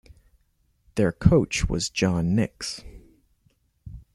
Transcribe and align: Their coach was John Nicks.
Their 0.95 1.11
coach 1.11 1.69
was 1.69 1.87
John 1.91 2.33
Nicks. 2.33 2.83